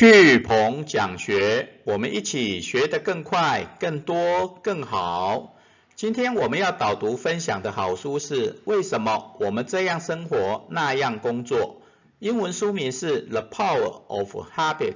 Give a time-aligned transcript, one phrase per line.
[0.00, 5.58] 巨鹏讲学，我们一起学得更快、更多、更好。
[5.94, 11.82] 今天我们要导读分享的好书是《为什么我们这样生活那样工作》，
[12.18, 14.94] 英文书名是《The Power of Habit》，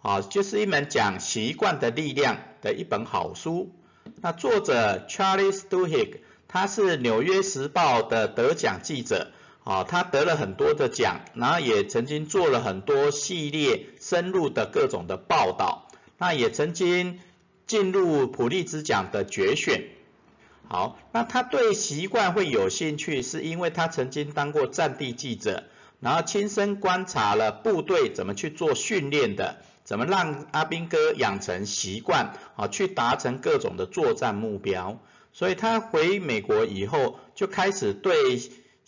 [0.00, 3.74] 啊，就是一门讲习惯的力量的一本好书。
[4.22, 9.30] 那作者 Charlie Duhigg，他是纽约时报的得奖记者。
[9.68, 17.20] 啊，他得了很多的奖，然后也曾经做了很多系列深入的各种的报道，那也曾经
[17.66, 19.84] 进入普利兹奖的决选。
[20.68, 25.64] 好，那他对习惯会有兴趣，是因为他曾经当过战地记者，
[26.00, 34.98] 然后亲身观察了部队怎么去做训练的，怎么让阿兵哥养成习惯，啊，去达成各种的作战目标。
[35.34, 38.14] 所以他回美国以后，就开始对。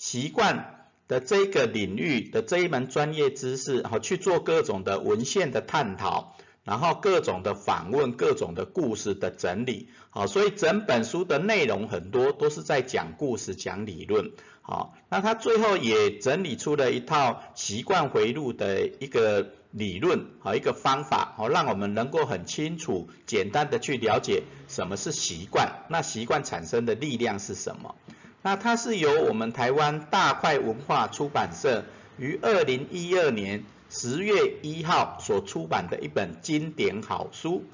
[0.01, 14.31] 习惯的这个领域的这一门专业知识，好去做各种的文献的探讨，然后各种的访问，各种的故事的整理，好，所以整本书的内容很多都是在讲故事、讲理论，
[14.63, 27.97] 好，那他最后也整理出了一套习惯回路的一个理论，好一个方法，好让我们能够很清楚、简单的去了解什么是习惯，那习惯产生的力量是什么。
[28.43, 31.85] 那它是由我们台湾大块文化出版社
[32.17, 37.65] 于二零一二年十月一号所出版的一本经典好书。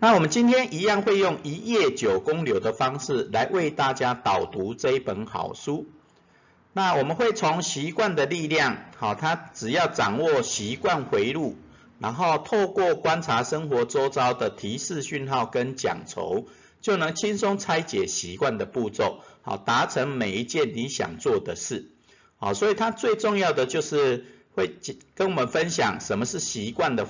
[0.00, 5.86] 那我们今天一样会用一页九公流的方式来为大家导读这一本好书。
[6.72, 11.56] 那我们会从习惯的力量，好，它只要掌握习惯回路，
[11.98, 16.46] 然后透过观察生活周遭的提示讯号跟讲酬。
[16.80, 21.90] 就能轻松拆解习惯的步骤，好达成每一件你想做的事，
[22.36, 24.76] 好，所以它最重要的就是会
[25.14, 27.06] 跟我们分享什么是习惯的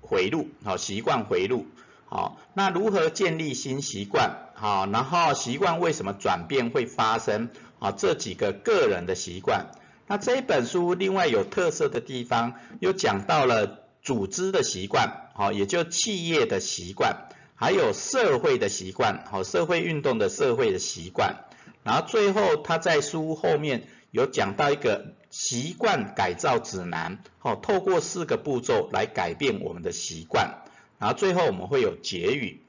[0.00, 1.66] 回路，好，习惯回路，
[2.06, 9.66] 好，那如何建立新习惯，好，然后习惯为什么转变会发生，好，这几个个人的习惯，
[10.06, 17.28] 那这一本书另外有特色的地方，又讲到了组织的习惯，好，也就企业的习惯。
[17.60, 21.44] 还有社会的习惯，好，社会运动的社会的习惯，
[21.82, 30.62] 然后最后他在书后面有讲到一个习惯改造指南，好，透过四个步骤来改变我们的习惯，
[30.98, 32.62] 然后最后我们会有结语。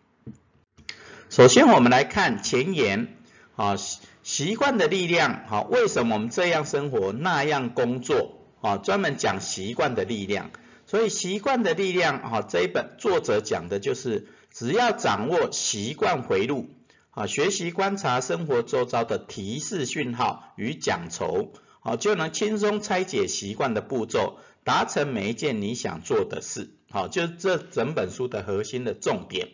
[1.30, 3.16] 首先我们来看前言，
[3.56, 3.78] 啊，
[4.24, 10.52] 习惯的力量，好，为什么我们这样生活那样工作，啊，专门讲习惯的力量，
[10.86, 14.28] 所以习惯的力量，哈，这一本作者讲的就是。
[14.52, 16.70] 只要掌握习惯回路，
[17.12, 29.48] 啊，学习观察生活周遭的提示讯号与讲酬，好，就能轻松拆解习惯的步骤，达成每一件你想做的事，好，就是这整本书的核心的重点。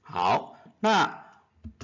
[0.00, 1.26] 好，那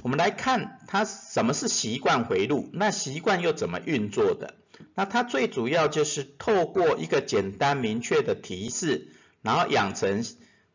[0.03, 4.55] 我们来看它什么是习惯回路，那习惯又怎么运作的？
[4.95, 9.09] 那它最主要就是透过一个简单明确的提示，
[9.43, 10.25] 然后养成。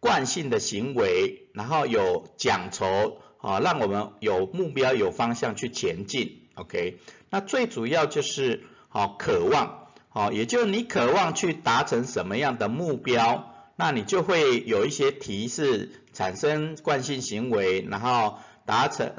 [0.02, 6.50] 惯性的行为，然后有奖酬，啊，让我们有目标、有方向去前进。
[6.56, 6.98] OK，
[7.30, 19.14] 那最主要就是好渴望，好，也就是你渴望去达成什么样的目标，那你就会有一些提示，产生惯性行为，然后达成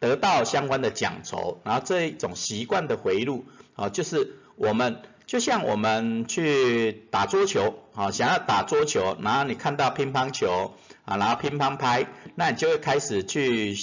[0.00, 3.44] 得到相关的奖酬，然后这一种习惯的回路，
[3.74, 5.02] 啊，就是我们。
[5.26, 10.74] 就像我们去打桌球，好，想要打桌球，然后你看到乒乓球，
[11.06, 13.74] 啊，然后乒乓拍，那你就会开始去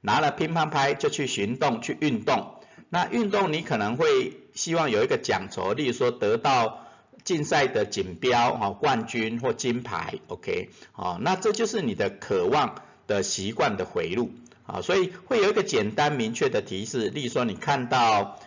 [0.00, 2.56] 拿了乒乓拍就去行动去运动。
[2.88, 6.88] 那运动你可能会希望有一个奖酬，例如说得到
[7.22, 14.32] 竞赛的锦标，啊，冠军或金牌，OK，好，那这就是你的渴望的习惯的回路，
[14.66, 18.40] 啊，所以会有一个简单明确的提示，例如说你看到。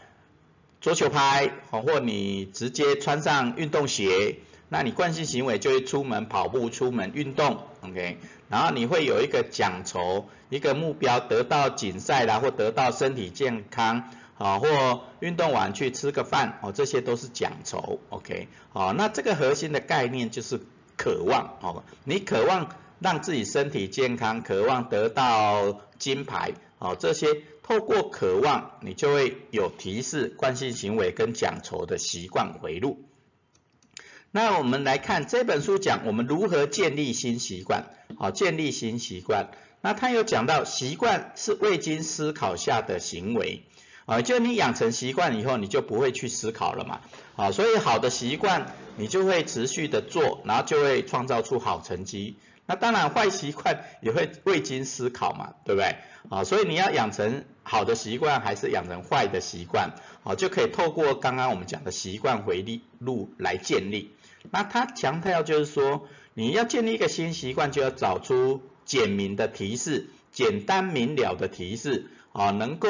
[0.81, 4.35] 桌球拍，或你直接穿上运动鞋，
[4.69, 8.17] 那你惯性行为就会出门跑步、出门运动，OK，
[8.49, 20.59] 然后你会有一个奖酬，一个目标，得到锦赛啦，或得到身体健康，啊，或运动完去吃个饭，哦，这些都是奖酬，OK，好，那这个核心的概念就是
[20.97, 22.69] 渴望，哦，你渴望
[22.99, 27.27] 让自己身体健康，渴望得到金牌，哦，这些。
[27.67, 32.99] 透过渴望，你就会有提示惯性行为跟奖酬的习惯回路。
[34.35, 37.85] 那我们来看这本书讲我们如何建立新习惯，
[38.19, 39.47] 好，建立新习惯。
[39.79, 43.63] 那他有讲到习惯是未经思考下的行为，
[44.05, 46.99] 啊，就你养成习惯以后，你就不会去思考了嘛，
[47.37, 52.35] 啊，所以好的习惯你就会持续的做，然后就会创造出好成绩。
[52.65, 55.95] 那当然坏习惯也会未经思考嘛，对不对？
[56.29, 59.91] 啊，所以你要养成好的习惯还是养成坏的习惯，
[60.25, 64.11] 啊，就可以透过刚刚我们讲的习惯回力路来建立。
[64.51, 72.07] 那他强调就是说，你要建立一个新习惯，就要找出简明的提示，简单明了的提示。
[72.35, 72.89] 啊，能够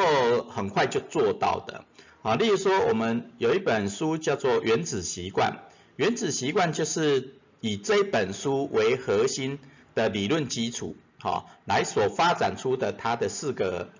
[0.49, 1.85] 很快就做到的
[2.23, 5.51] 啊，例如说我们有一本书叫做《原子习惯》，
[5.97, 9.59] 《原子习惯》就是以这本书为核心
[9.93, 13.91] 的理论基础，好，来所发展出的它的四个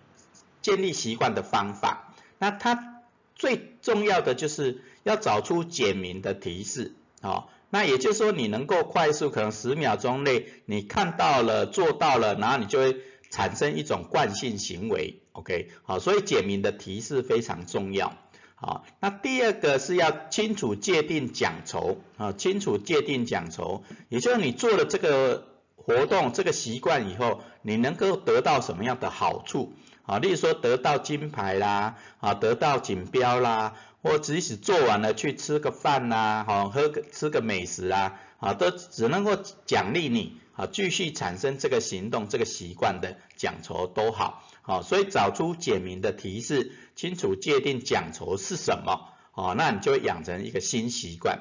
[0.64, 2.16] 建立习惯的方法。
[2.40, 3.04] 那它
[3.36, 12.98] 最重要的就是要找出简明的提示，好，那也就是说你能够快速，可能十秒钟内你看到了做到了，然后你就会
[13.32, 15.24] 产生一种惯性行为。
[15.32, 18.14] OK，好，所以简明的提示非常重要。
[18.54, 29.74] 好，那第二个是要清楚界定奖酬啊，清楚界定奖酬，也就是你做了这个活动、这个习惯以后，你能够得到什么样的好处
[30.04, 30.20] 啊？
[30.20, 33.74] 例如说得到金牌啦，啊，得到锦标啦，
[34.06, 39.36] 或即使做完了去吃个饭啦，好，喝个吃个美食啊，啊，都只能够
[39.66, 44.44] 奖励你啊，继续产生这个行动、这个习惯的奖酬都好。
[44.62, 51.40] 好，所以找出简明的提示，清楚界定奖酬是什么，哦，那你就会养成一个新习惯。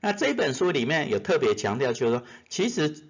[0.00, 3.04] 那这本书里面有特别强调，就是说，其实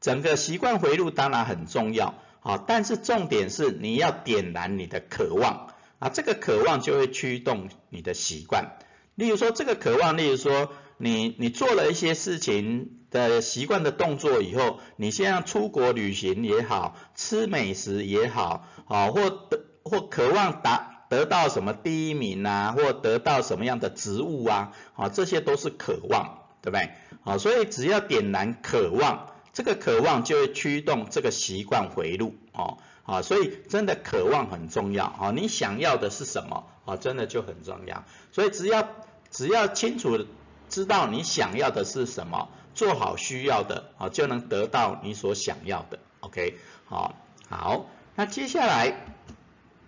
[0.00, 5.71] 整个习惯回路当然很重要，啊，但是重点是你要点燃你的渴望，
[6.02, 8.76] 啊，这个渴望就会驱动你的习惯。
[9.14, 12.98] 例如说，这个渴望，例如说，你你做了一些事情。
[13.12, 26.88] 的习惯的动作以后，你现在出国旅行也好，吃美食也好，啊，或得或渴望达得到什么第一名啊，或得到什么样的职务啊，啊，这些都是渴望，对不对？
[27.22, 38.88] 啊，所以只要点燃渴望，这个渴望就会驱动这个习惯回路，哦，啊，所以真的渴望很重要，啊，你想要的是什么，啊，真的就很重要，所以只要
[39.30, 40.26] 只要清楚
[40.68, 42.48] 知道你想要的是什么。
[42.74, 45.98] 做好需要的啊，就能得到你所想要的。
[46.20, 46.54] OK，
[46.86, 47.14] 好，
[47.50, 47.84] 好，
[48.14, 49.04] 那接下来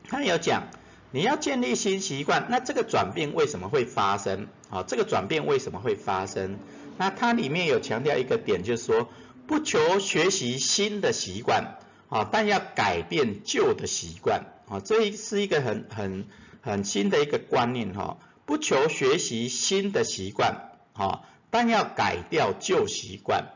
[0.06, 0.64] 他有讲，
[1.10, 4.48] 你要建立新习惯，那这个转变为什么会发生？
[4.68, 6.58] 啊，这个转变为什么会发生？
[6.98, 9.08] 那它里面有强调一个点，就是说
[9.46, 11.78] 不求学习新的习惯
[12.08, 16.26] 啊，但要改变旧的习惯啊，这是一个很很
[16.60, 21.22] 很新的一个观念哈，不求学习新的习惯啊。
[21.50, 23.50] 但要改掉旧习惯，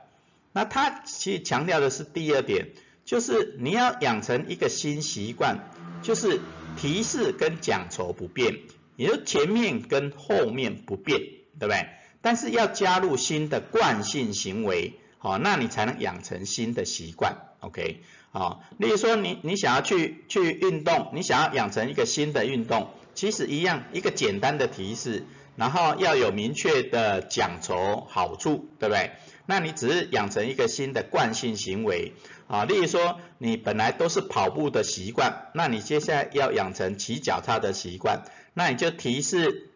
[0.53, 2.69] 那他其实强调的是第二点，
[3.05, 5.69] 就是你要养成一个新习惯，
[6.01, 6.41] 就是
[6.77, 8.61] 提示跟讲酬不变，
[8.95, 11.19] 也就前面跟后面不变，
[11.59, 11.89] 对不对？
[12.23, 18.03] 但是要加入新的惯性行为，好，那你才能养成新的习惯，OK？
[18.31, 25.25] 好，例如说你你想要去去运动，你想要养成一个新的运动，其实一样，一个简单的提示。
[25.57, 29.11] 然后要有明确的奖酬好处，对不对？
[29.45, 32.13] 那你只是养成一个新的惯性行为
[32.47, 38.23] 啊，例如说你本来都是跑步的习惯，那你接下来要养成骑脚踏的习惯，
[38.55, 39.71] 那你就提示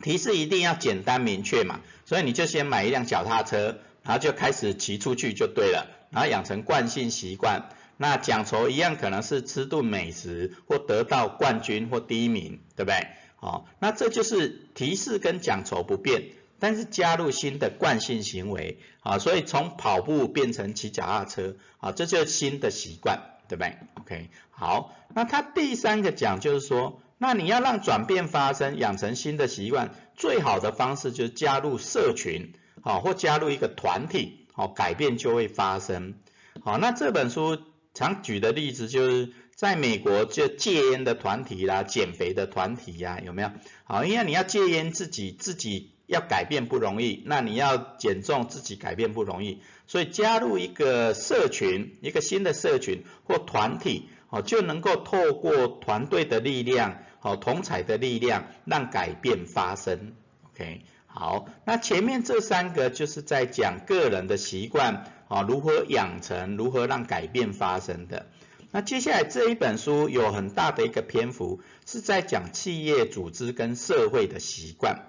[0.00, 13.08] 提示一定要简单明确嘛，所以你就先买一辆脚踏车，然后就开始骑出去就对了，然后养成惯性习惯，那奖酬一样可能是吃顿美食或得到冠军或第一名，对不对？
[13.36, 16.26] 好，那这就是提示跟奖酬不变，
[16.60, 36.14] 但是加入新的惯性行为，啊，所以从跑步变成骑脚踏车，啊，这就是新的习惯，对不对？OK，好，那他第三个讲就是说，那你要让转变发生，养成新的习惯，最好的方式就是加入社群，好，或加入一个团体，好，改变就会发生。
[36.62, 37.58] 好，那这本书
[37.94, 39.32] 常举的例子就是。
[39.54, 43.52] 在美国就戒烟的团体啦，减肥的团体呀，有没有？
[43.84, 60.14] 好，因为你要戒烟，自己自己要改变不容易，那你要减重，自己改变不容易，所以加入一个社群，一个新的社群或团体，哦，就能够透过团队的力量，哦，同彩的力量，让改变发生。
[60.50, 60.82] OK，
[61.14, 68.26] 好，那前面这三个就是在讲个人的习惯，啊，如何养成，如何让改变发生的。
[68.70, 75.02] 那接下来这一本书有很大的一个篇幅是在讲企业组织跟社会的习惯，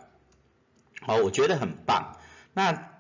[1.02, 2.18] 好，我觉得很棒。
[2.54, 2.92] 那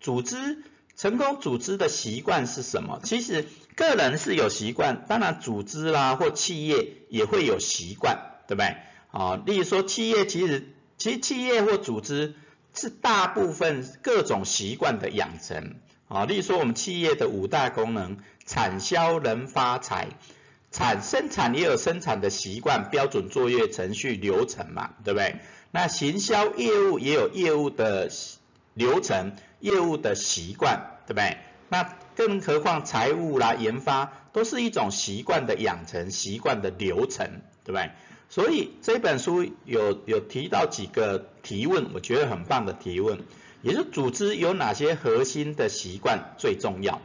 [0.00, 0.64] 组织
[0.96, 3.00] 成功组织的习惯是什么？
[3.04, 3.46] 其实
[3.76, 8.76] 个人是有习惯，当然组织啦或企业也会有习惯，对不对？
[9.12, 12.34] 啊，例如说企业其实其实企业或组织
[12.74, 15.76] 是大部分各种习惯的养成。
[16.08, 20.08] 啊，例如说我们企业的五大功能，产销人发财，
[20.70, 25.36] 产生产也有生产的习惯、标准作业程序流程嘛，对不对？
[25.70, 28.10] 那行销业务也有业务的
[28.72, 31.36] 流程、业务的习惯，对不对？
[31.68, 31.82] 那
[32.16, 37.90] 更何况财务啦、研发都是一种习惯的养成、习惯的流程，对不对？
[38.28, 43.20] 所以这本书有有提到几个提问，我觉得很棒的提问。
[43.60, 47.00] 也就组织有哪些核心的习惯最重要？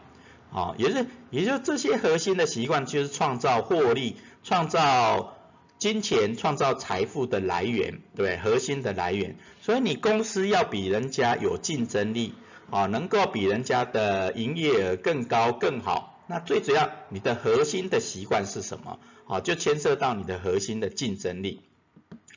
[0.52, 5.36] 啊，也是，也就这些核心的习惯就是创造获利、创造
[5.80, 9.36] 金钱、创造财富的来源，对，核心的来源。
[9.62, 12.36] 所以你公司要比人家有竞争力，
[12.70, 16.24] 啊，能够比人家的营业额更高更好。
[16.28, 19.00] 那最主要，你的核心的习惯是什么？
[19.28, 21.62] 啊，就牵涉到你的核心的竞争力。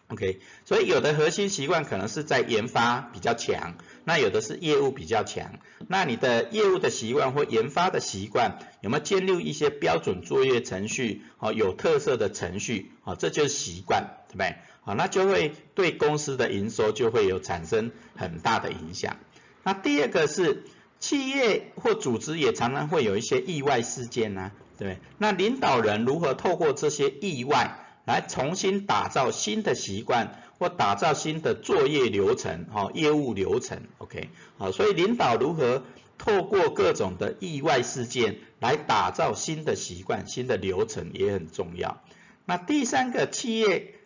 [0.09, 3.75] OK，所以有的核心习惯可能是在研发比较强。
[4.05, 11.23] 那有的是业务比较强，那你的业务的习惯或研发的习惯有没有建立一些标准作业程序？
[11.41, 14.55] 哦，有特色的程序，哦，这就是习惯，对不对？
[14.83, 19.17] 好，那就会对公司的营收就会有产生很大的影响。
[19.65, 20.63] 那第二个是
[21.01, 30.43] 企业或组织也常常会有一些意外事件呢，对那领导人如何透过这些意外来重新打造新的习惯？
[30.59, 35.85] 或打造新的作业流程，哈，业务流程，OK，好，所以领导如何
[36.17, 42.03] 透过各种的意外事件来打造新的习惯、新的流程也很重要。
[42.47, 43.97] 那第三个，企业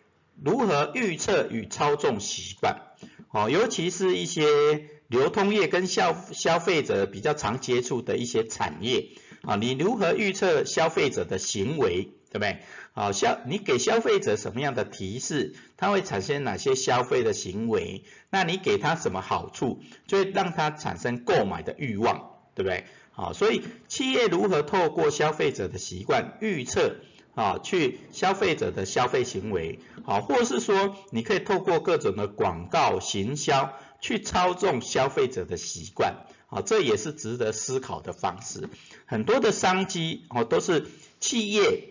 [0.43, 2.81] 如何预测与操纵习惯，
[3.29, 9.07] 哦，尤其是一些流通业跟消消费者比较常接触的一些产业，
[9.43, 12.59] 啊，你如何预测消费者的行为，对不对？
[12.93, 18.03] 好，消你给消费者什么样的提示，他会产生哪些消费的行为？
[18.29, 22.85] 那你给他什么好处，就会让他产生购买的欲望，对不对？
[23.13, 26.97] 好，所以企业如何透过消费者的习惯预测，
[27.33, 38.69] 啊，去消费者的消费行为，好，或是说你可以透过各种的广告行销去操纵消费者的习惯，啊，这也是值得思考的方式。
[39.07, 40.85] 很多的商机，哦，都是
[41.19, 41.87] 企业。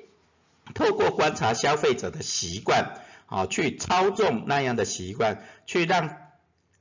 [0.73, 6.17] 透过观察消费者的习惯，啊，去操纵那样的习惯，去让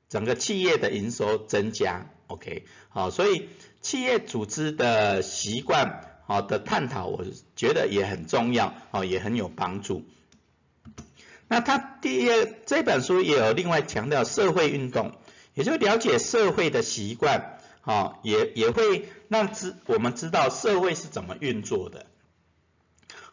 [0.09, 3.49] 整个企业的营收增加，OK，好，所以
[3.81, 10.05] 企业组织的习惯，好的探讨，我觉得也很重要，哦，也很有帮助。
[11.47, 15.13] 那他第二这本书也有另外强调社会运动，
[15.55, 22.05] 也就了解社会的习惯，好，也也会让知我们知道社会是怎么运作的。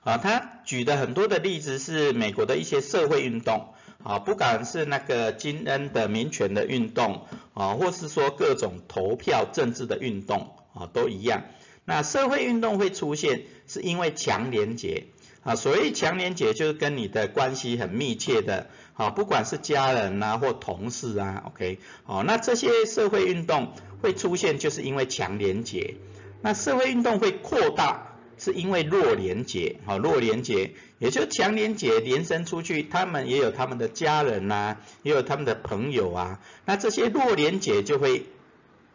[0.01, 3.75] 啊，他举的很多的例子是美国的一些社会运动，
[4.05, 11.43] 啊，不管是那个金恩的民权的运动，啊，或是说各种投票政治的运动，啊，都一样。
[11.85, 15.07] 那社会运动会出现，是因为强连结，
[15.47, 23.73] 啊，所谓强连结就是跟你的关系很密切的，啊，不管是家人呐或同事啊，OK，哦，那这些社会运动
[24.03, 25.95] 会出现，就是因为强连结。
[26.43, 28.13] 那社会运动会扩大。
[28.39, 38.27] 是因为弱连结，好弱连结，也就强连结延伸出去，他们也有他们的家人呐，也有他们的朋友啊，那这些弱连结就会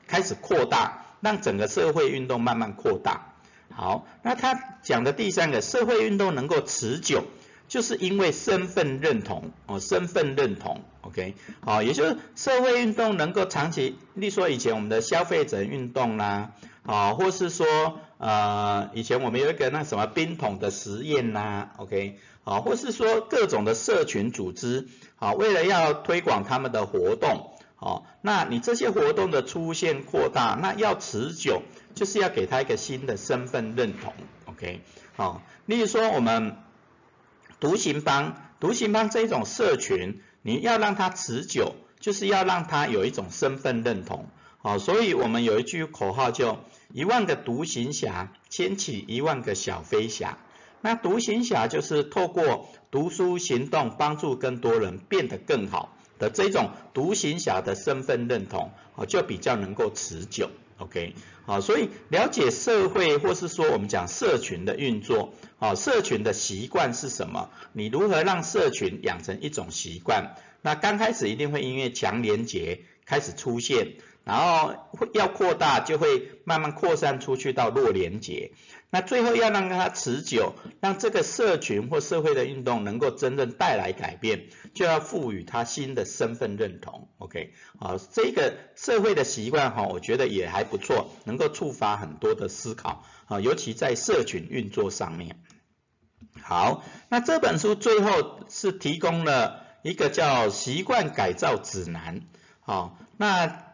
[0.05, 3.30] 开始扩大，让整个社会运动慢慢扩大。
[3.73, 7.23] 好，那他讲的第三个社会运动能够持久，
[7.67, 16.51] 就是因为身份认同哦，身份认同，OK，好，也就是社会运动能够长期，例如说以前我们的消费者运动啦。
[16.83, 24.87] 啊，或是说，呃，以前我们有一个那什么冰桶的实验呐，OK，好，或是说各种的社群组织，
[25.19, 27.51] 啊，为了要推广他们的活动，
[27.81, 31.63] 哦，那你这些活动的出现扩大，那要持久，
[31.95, 34.13] 就是要给他一个新的身份认同
[34.45, 34.81] ，OK，
[35.15, 36.57] 好，例如说我们
[37.59, 44.27] 独行帮，独行帮这一种社群，你要让它持久，就是要让它有一种身份认同。
[44.59, 50.37] 好，所以我们有一句口号叫“一万个独行侠牵起一万个小飞侠”。
[50.81, 60.49] 那独行侠就是透过读书行动帮助更多人变得更好的这种独行侠的身份认同，啊，就比较能够持久。
[60.77, 67.49] OK，好，所以了解社会或是说我们讲社群的运作，啊，社群的习惯是什么？
[67.73, 70.35] 你如何让社群养成一种习惯？
[70.61, 72.81] 那刚开始一定会因为强连结。
[73.03, 74.73] 开始出现，然后
[75.13, 78.51] 要扩大就会慢慢扩散出去到弱连结。
[78.93, 87.07] 那最后要让它持久，让这个社群或社会的运动能够真正带来改变，就要赋予它新的身份认同。
[87.17, 95.37] OK，好，这个社会的习惯哈，我觉得也还不错，能够触发很多的思考啊，尤其在社群运作上面。
[96.41, 102.23] 好，那这本书最后是提供了一个叫习惯改造指南。
[102.59, 103.70] 好，那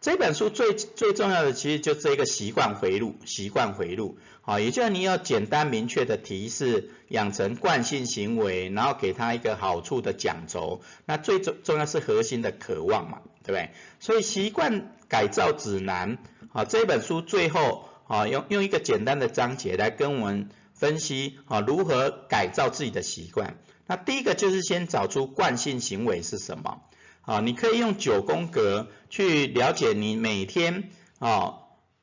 [0.00, 4.16] 这本书最最重要的其实就是一个习惯回路，习惯回路。
[4.40, 10.80] 好，也就是你要简单明确的提示，养成惯性行为，然后给他一个好处的奖轴。
[11.04, 13.70] 那最重重要是核心的渴望嘛，对不对？
[14.00, 16.16] 所以习惯改造指南，
[16.54, 23.58] 啊，这本书最后啊用用一个简单的章节来跟我们分析啊如何改造自己的习惯。
[23.86, 26.80] 那第一个就是先找出惯性行为是什么，
[27.22, 31.54] 啊，你可以用九宫格去了解你每天啊。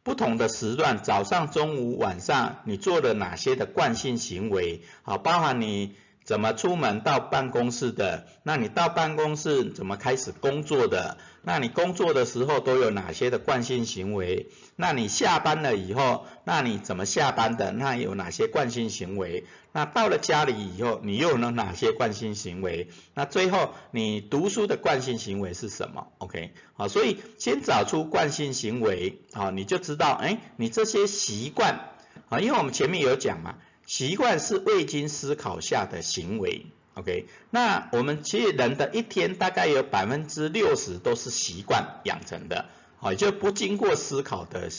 [0.04, 4.84] 不同的时段，早上、中午、晚上，你做了哪些的惯性行为？
[5.04, 5.96] 啊，包含你
[6.28, 11.18] 怎么出门到办公室的，那你到办公室怎么开始工作的？
[11.42, 14.50] 那你工作的时候都有哪些的惯性行为？
[14.76, 17.72] 那你下班了以后，那你怎么下班的？
[17.72, 19.46] 那有哪些惯性行为？
[19.72, 22.90] 那到了家里以后，你又有哪些惯性行为？
[23.14, 31.92] 那最后你读书的惯性行为是什么？OK，好，所以先找出惯性行为，好，你就知道，哎，你这些习惯，
[32.28, 33.56] 啊，因为我们前面有讲嘛，
[33.88, 36.68] 习惯是未经思考下的行为。
[36.94, 42.66] OK，那我们其实人的一天大概有百分之六十都是习惯养成的，
[42.98, 44.70] 好，就不经过思考的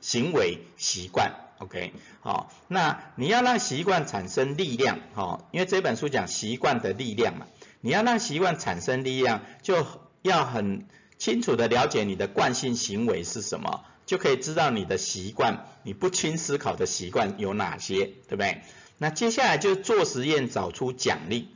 [0.00, 1.34] 行为习惯。
[1.58, 7.46] OK，好，那你要让习惯产生力量，哈，因为这本书讲习惯的力量嘛，
[7.80, 9.84] 你要让习惯产生力量，就
[10.22, 10.86] 要很
[11.18, 18.62] 清楚的了解你的惯性行为是什么，就可以知道你的习惯，你不轻思考的习惯有哪些，对不对？
[18.98, 21.48] 那接下来就做实验找出奖励。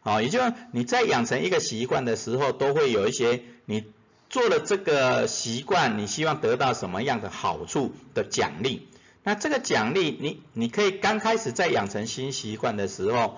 [0.00, 0.40] 好，也就
[0.72, 3.84] 你在养成一个习惯的时候，都会有一些你
[4.30, 8.88] 做了这个习惯，你希望得到什么样的好处的奖励。
[9.22, 13.36] 那这个奖励，你你可以刚开始在养成新习惯的时候，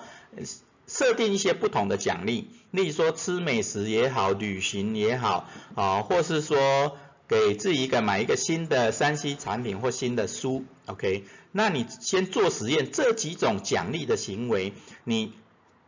[0.87, 6.97] 设定一些不同的奖励，例如说吃美食也好，旅行也好，啊，或是说
[7.31, 11.23] 给自己一个买一个新的三 C 产品或新的书，OK？
[11.53, 14.73] 那你先做实验，这几种奖励的行为，
[15.05, 15.31] 你。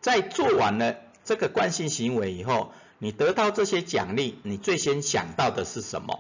[0.01, 6.19] 在做完了这个惯性行为以后，你得到这些奖励，你最先想到的是什么？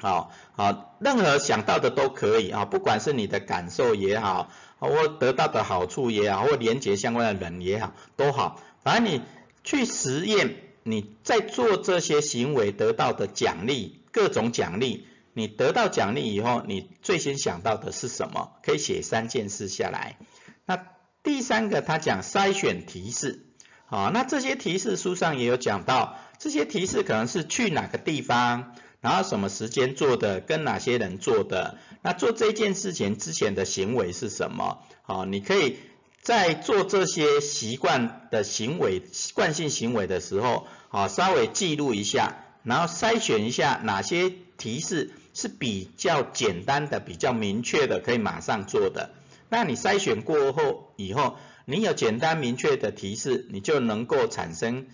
[0.00, 8.60] 好，好，任何想到的都可以啊，不管是你的感受也好，或得到的好处也好，或连接相关的人也好，都好。
[8.82, 9.22] 反正你
[9.62, 18.52] 去实验，你在做这些行为得到的奖励，各种奖励，你得到奖励以后，你最先想到的是什么？
[18.62, 20.18] 可以写三件事下来。
[20.66, 20.86] 那
[21.22, 23.46] 第三个，他讲筛选提示，
[23.86, 35.78] 好，那这些提示书上也有讲到，这些提示可能是去哪个地方，然后什么时间做的，跟哪些人做的，那做这件事情之前的行为是什么，好，你可以
[36.22, 39.02] 在做这些习惯的行为、
[39.34, 49.10] 惯性行为的时候，好，稍微记录一下，然后筛选一下哪些提示是比较简单的、比较明确的，可以马上做的。
[49.48, 54.86] 那你筛选过后以后，你有简单明确的提示，你就能够产生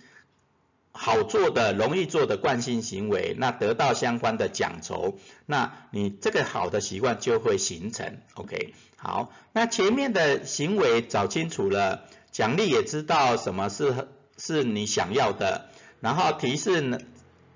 [0.91, 8.17] 好做的、容易做的惯性行为，那得到相关的奖酬，那你这个好的习惯就会形成。
[8.33, 16.97] OK，好，那前面的行为找清楚了，奖励也知道什么是是你想要的，然后提示呢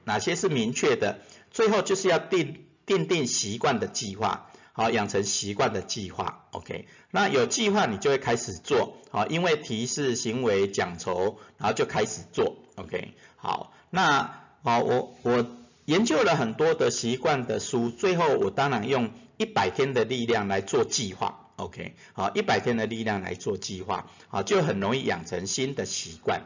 [0.04, 1.20] 哪些是明确的，
[1.52, 4.48] 最后就是要定定定习惯的计划。
[4.74, 6.88] 好，养成习惯的计划，OK。
[7.12, 13.14] 那有计划，你就会开始做，好，因为提示、行为、奖酬，然后就开始做，OK。
[13.36, 15.46] 好，那好，我我
[15.84, 21.94] 研究了很多的习惯的书，最后我当然用一百天的力量来做计划，OK。
[22.14, 26.44] 好，一百天的力量来做计划，好，就很容易养成新的习惯。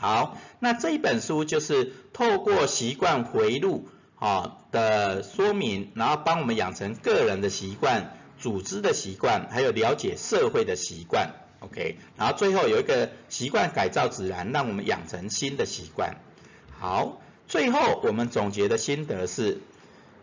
[0.00, 3.88] 好，那这一本书就是透过习惯回路。
[4.20, 11.96] 啊的说明，然后帮我们养成个人的习惯、组织的习惯，还有了解社会的习惯，OK。
[12.18, 16.18] 然后最后有一个习惯改造指南，让我们养成新的习惯。
[16.78, 19.62] 好，最后我们总结的心得是：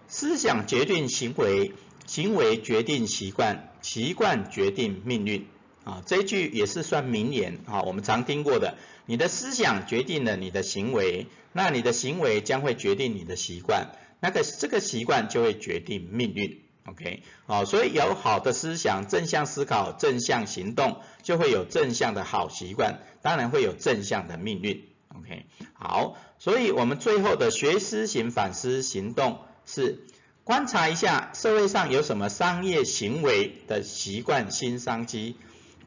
[0.08, 1.74] 思想决定行为，
[2.06, 5.48] 行为决定习惯，习惯决定命运。
[5.88, 8.76] 啊，这一句也是算名言啊，我们常听过的。
[9.06, 16.60] 你的思想决定了你的行为，那你的行为将会决定你的习惯，那个这个习惯就会决定命运。
[16.88, 24.84] OK，好，所以有好的思想、正向思考、正向行动，就会有正向的好习惯，当然会有正向的命运。
[25.18, 30.06] OK，好，所以我们最后的学思行反思行动是
[30.44, 35.38] 观察一下社会上有什么商业行为的习惯新商机。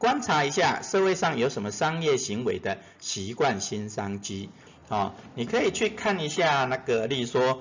[0.01, 4.49] 观察一下社会上有什么商业行为的习惯新商机
[4.89, 5.13] 啊？
[5.35, 7.61] 你可以去看一下那个，例如说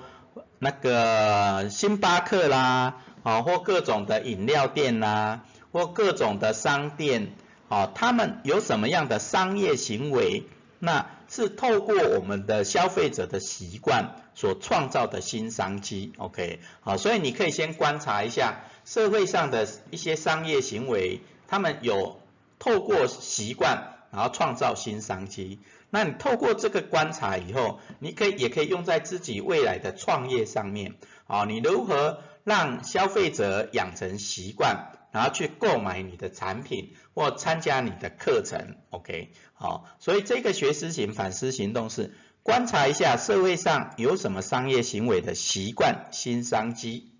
[0.58, 7.32] 那个星巴克啦，啊或各种的饮料店啦，或各种的商店，
[7.68, 10.44] 啊他们有什么样的商业行为？
[10.78, 16.14] 那是透过我们的消费者的习惯所创造的新商机。
[16.16, 22.18] OK，好，所以你可以先观察一下社会上的一些商业行为，他们有。
[22.60, 25.58] 透过习惯，然后创造新商机。
[25.90, 30.94] 那你透过这个观察以后，你可以也可以用在自己未来的创业上面。
[31.26, 47.14] 啊，你如何让消费者养成习惯，然后去购买你的产品或参加你的课程？OK，好，所以这个学思型反思行动是观察一下社会上有什么商业行为的习惯新商机。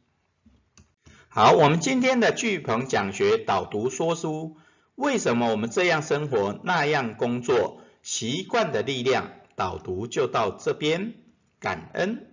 [1.28, 4.58] 好，我们今天的巨鹏讲学导读说书。
[5.00, 7.80] 为什么我们这样生活那样工作？
[8.02, 11.14] 习惯的力量，导读就到这边，
[11.58, 12.29] 感恩。